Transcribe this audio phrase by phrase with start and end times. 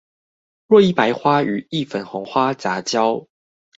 [0.65, 3.27] 若一白花與一粉紅花雜交